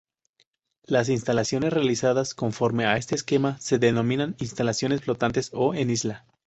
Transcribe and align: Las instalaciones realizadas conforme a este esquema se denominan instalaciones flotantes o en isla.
Las 0.87 1.09
instalaciones 1.09 1.73
realizadas 1.73 2.33
conforme 2.33 2.87
a 2.87 2.97
este 2.97 3.13
esquema 3.13 3.59
se 3.59 3.77
denominan 3.77 4.35
instalaciones 4.39 5.01
flotantes 5.03 5.51
o 5.53 5.75
en 5.75 5.91
isla. 5.91 6.25